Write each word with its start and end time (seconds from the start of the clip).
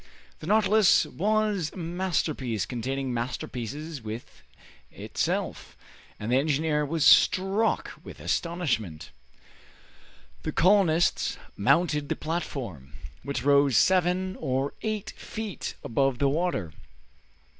The 0.39 0.47
"Nautilus" 0.47 1.05
was 1.05 1.69
a 1.71 1.77
masterpiece 1.77 2.65
containing 2.65 3.13
masterpieces 3.13 4.01
within 4.01 4.43
itself, 4.91 5.77
and 6.19 6.31
the 6.31 6.37
engineer 6.37 6.83
was 6.87 7.05
struck 7.05 7.91
with 8.03 8.19
astonishment. 8.19 9.11
The 10.41 10.53
colonists 10.53 11.37
mounted 11.55 12.09
the 12.09 12.15
platform, 12.15 12.93
which 13.21 13.43
rose 13.43 13.77
seven 13.77 14.37
or 14.39 14.73
eight 14.81 15.11
feet 15.17 15.75
above 15.83 16.17
the 16.17 16.29
water. 16.29 16.73